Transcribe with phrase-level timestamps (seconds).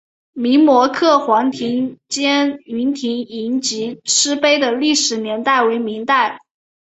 [0.33, 6.39] 明摹刻黄庭坚云亭宴集诗碑的历史年代为明代。